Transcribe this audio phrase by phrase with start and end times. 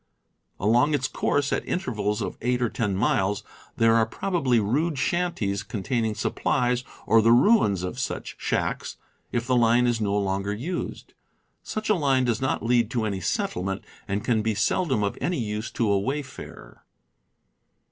[0.59, 3.43] Along its coursie, at intervals of eight or ten miles,
[3.77, 8.97] there are probably rude shanties containing supplies, or the ruins of such shacks,
[9.31, 11.13] if the line is no longer used.
[11.61, 15.37] Such a line does not lead to any settlement, and can seldom be of any
[15.39, 16.83] use to a wayfarer.